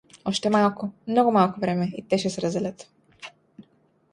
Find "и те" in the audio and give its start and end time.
1.97-2.17